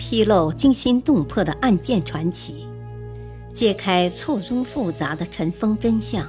[0.00, 2.66] 披露惊心动魄的案件传奇，
[3.54, 6.26] 揭开错综复杂的尘封真相。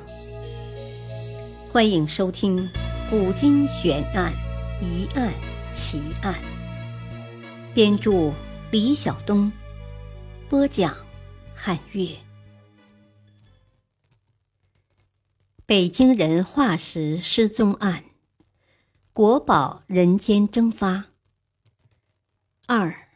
[1.71, 2.59] 欢迎收听
[3.09, 4.33] 《古今悬案、
[4.81, 5.31] 疑案、
[5.71, 6.35] 奇案》。
[7.73, 8.33] 编著：
[8.71, 9.49] 李晓东，
[10.49, 10.93] 播讲：
[11.55, 12.09] 汉月。
[15.65, 18.03] 北京人化石失踪案，
[19.13, 21.05] 国宝人间蒸发。
[22.67, 23.07] 二。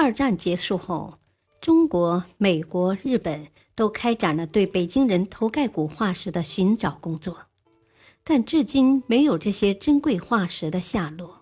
[0.00, 1.18] 二战结束后，
[1.60, 7.36] 中国、美国、日本都开展了对北京人头盖骨化石的寻找工作，
[8.22, 11.40] 但至今没有这些珍贵化石的下落。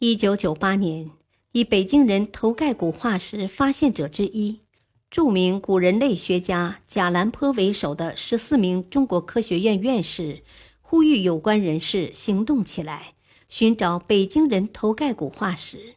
[0.00, 1.10] 一九九八年，
[1.52, 4.60] 以北京人头盖骨化石发现者之一、
[5.10, 10.42] 著名古人类学家贾兰坡为首的十四名中国科学院院士，
[10.82, 13.14] 呼吁有关人士行动起来，
[13.48, 15.95] 寻找北京人头盖骨化石。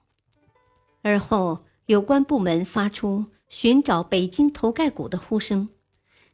[1.02, 5.70] 而后，有关部门发出寻找北京头盖骨的呼声，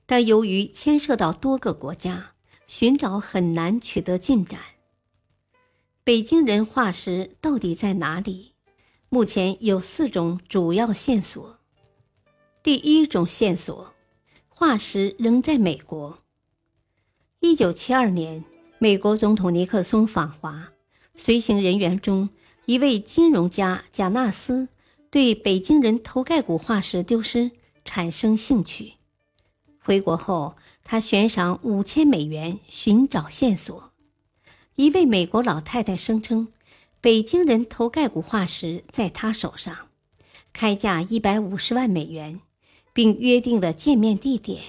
[0.05, 2.31] 但由于牵涉到多个国家，
[2.65, 4.59] 寻找很难取得进展。
[6.03, 8.53] 北京人化石到底在哪里？
[9.09, 11.59] 目前有四种主要线索。
[12.63, 13.93] 第一种线索，
[14.49, 16.19] 化石仍在美国。
[17.39, 18.43] 一九七二年，
[18.79, 20.71] 美国总统尼克松访华，
[21.13, 22.29] 随行人员中。
[22.65, 24.69] 一位金融家贾纳斯
[25.11, 27.51] 对北京人头盖骨化石丢失
[27.83, 28.93] 产生兴趣。
[29.79, 33.91] 回国后，他悬赏五千美元寻找线索。
[34.75, 36.47] 一位美国老太太声称，
[36.99, 39.89] 北京人头盖骨化石在她手上，
[40.51, 42.41] 开价一百五十万美元，
[42.91, 44.61] 并约定了见面地点。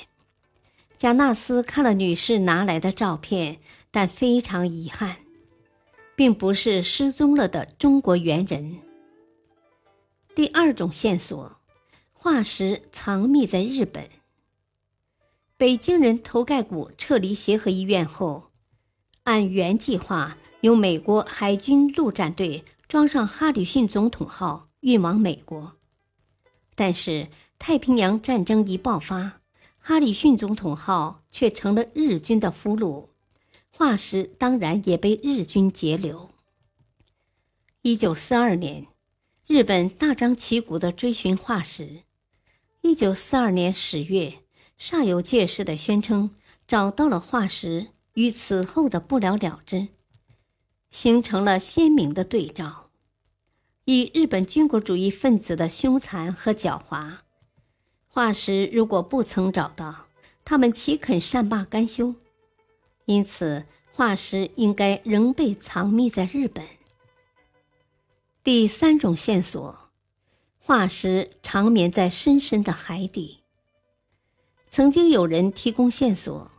[0.98, 3.58] 贾纳斯看了女士拿来的照片，
[3.90, 5.16] 但非常遗憾。
[6.16, 8.78] 并不是失踪了的中国猿人。
[10.34, 11.60] 第二种线索，
[12.12, 14.08] 化石藏匿在日本。
[15.58, 18.50] 北京人头盖骨撤离协和医院后，
[19.22, 25.76] 按原计划由美国海军陆战队装上哈里逊总统号运往美国，
[26.74, 27.28] 但是
[27.58, 29.40] 太平洋战争一爆发，
[29.78, 33.08] 哈里逊总统号却成了日军的俘虏。
[33.78, 36.30] 化石当然也被日军截留。
[37.82, 38.86] 一九四二年，
[39.46, 42.04] 日本大张旗鼓的追寻化石。
[42.80, 44.38] 一九四二年十月，
[44.80, 46.30] 煞有介事的宣称
[46.66, 49.88] 找到了化石，与此后的不了了之，
[50.90, 52.88] 形成了鲜明的对照。
[53.84, 57.18] 以日本军国主义分子的凶残和狡猾，
[58.08, 60.06] 化石如果不曾找到，
[60.46, 62.14] 他们岂肯善罢甘休？
[63.06, 66.64] 因此，化石应该仍被藏匿在日本。
[68.44, 69.90] 第三种线索，
[70.58, 73.38] 化石长眠在深深的海底。
[74.70, 76.50] 曾经有人提供线索，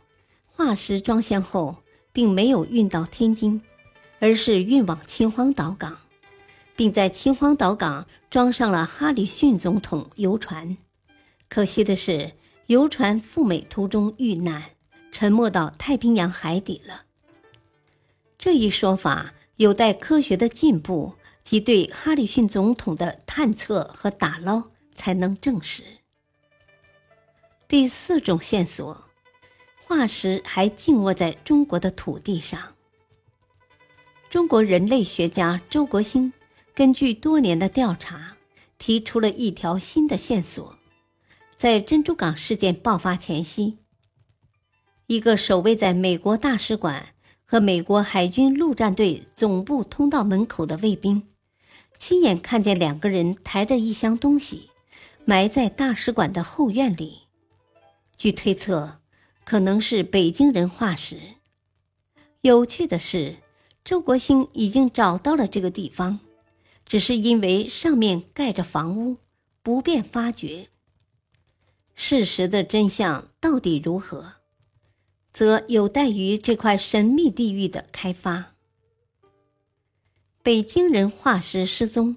[0.50, 1.76] 化石装箱后
[2.12, 3.62] 并没有运到天津，
[4.18, 5.98] 而是运往秦皇岛港，
[6.74, 10.76] 并在秦皇岛港装上了哈里逊总统游船。
[11.48, 12.32] 可惜的是，
[12.66, 14.64] 游船赴美途中遇难。
[15.10, 17.04] 沉没到太平洋海底了。
[18.38, 25.82] 这一说法有待科学的进步及对哈里逊总统的探测和打捞才能证实。
[27.66, 29.04] 第四种线索，
[29.84, 32.74] 化石还静卧在中国的土地上。
[34.30, 36.32] 中国人类学家周国兴
[36.74, 38.36] 根据多年的调查，
[38.78, 40.78] 提出了一条新的线索：
[41.56, 43.78] 在珍珠港事件爆发前夕。
[45.08, 47.14] 一个守卫在美国大使馆
[47.46, 51.22] 和美国海军陆战队总部通道门口的卫兵，
[51.96, 54.68] 亲眼看见两个人抬着一箱东西，
[55.24, 57.20] 埋在大使馆的后院里。
[58.18, 58.98] 据推测，
[59.44, 61.16] 可能是北京人化石。
[62.42, 63.36] 有趣的是，
[63.82, 66.20] 周国兴已经找到了这个地方，
[66.84, 69.16] 只是因为上面盖着房屋，
[69.62, 70.68] 不便发掘。
[71.94, 74.34] 事实的真相到底如何？
[75.38, 78.56] 则有待于这块神秘地域的开发。
[80.42, 82.16] 北京人化石失踪，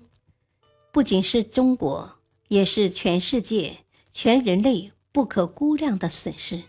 [0.92, 3.78] 不仅是中国，也是全世界、
[4.10, 6.64] 全人类不可估量的损失。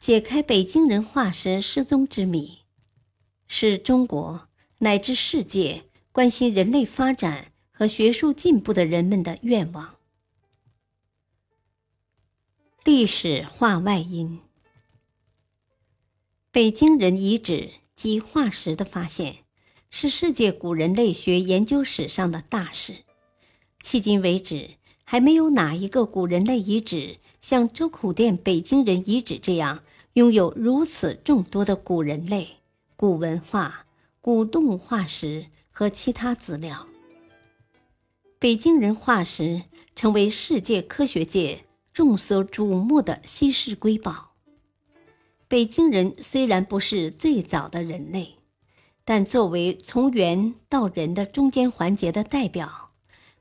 [0.00, 2.60] 解开北京人化石失踪之谜，
[3.46, 4.48] 是中国
[4.78, 9.96] 乃至世界关心人类发展和学术进步的人们的愿望。
[12.84, 14.40] 历史话外音。
[16.50, 19.40] 北京人遗址及化石的发现，
[19.90, 22.94] 是世界古人类学研究史上的大事。
[23.84, 24.70] 迄今为止，
[25.04, 29.84] 还没有哪一个古人类遗址像周口店北京人遗址这样，
[30.14, 32.48] 拥有如此众多的古人类、
[32.96, 33.84] 古文化、
[34.22, 36.86] 古动物化石和其他资料。
[38.38, 44.27] 北京人化石成为世界科学界众所瞩目的稀世瑰宝。
[45.48, 48.36] 北京人虽然不是最早的人类，
[49.04, 52.90] 但作为从猿到人的中间环节的代表，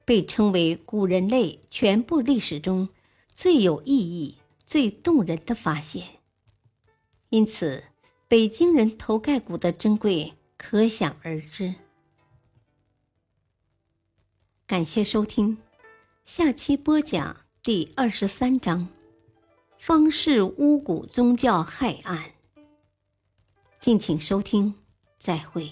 [0.05, 2.87] 被称为古人类全部历史中
[3.33, 6.07] 最有意义、最动人的发现。
[7.29, 7.83] 因此，
[8.29, 11.75] 北京人头盖骨的珍贵可想而知。
[14.65, 15.57] 感谢收听，
[16.23, 18.87] 下期播讲第二十三章：
[19.77, 22.31] 方氏巫蛊宗教害案。
[23.79, 24.73] 敬请收听，
[25.19, 25.71] 再会。